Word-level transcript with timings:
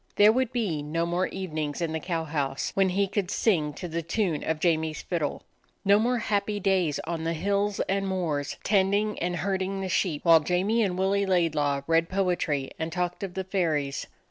There 0.15 0.31
would 0.31 0.51
be 0.51 0.81
no 0.81 1.05
more 1.05 1.27
evenings 1.27 1.79
in 1.79 1.91
the 1.91 1.99
cow 1.99 2.23
house 2.23 2.71
when 2.73 2.89
he 2.89 3.07
could 3.07 3.29
sing 3.29 3.71
to 3.73 3.87
the 3.87 4.01
tune 4.01 4.43
of 4.43 4.59
Jamie's 4.59 5.03
fiddle, 5.03 5.43
no 5.85 5.99
more 5.99 6.17
happy 6.17 6.59
days 6.59 6.97
on 7.05 7.23
the 7.23 7.33
hills 7.33 7.79
and 7.81 8.07
moors 8.07 8.57
tending 8.63 9.19
and 9.19 9.35
herd 9.35 9.61
ing 9.61 9.79
the 9.81 9.89
sheep, 9.89 10.25
while 10.25 10.39
Jamie 10.39 10.81
and 10.81 10.97
Willie 10.97 11.27
Laidlaw 11.27 11.81
read 11.85 12.09
poetry 12.09 12.71
and 12.79 12.91
talked 12.91 13.21
of 13.21 13.35
the 13.35 13.43
fairies. 13.43 14.07